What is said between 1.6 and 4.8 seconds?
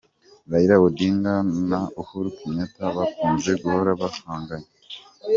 na Uhuru Kenyatta bakunze guhora bahanganye